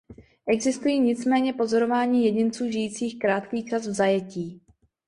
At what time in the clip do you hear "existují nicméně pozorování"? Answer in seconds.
0.47-2.25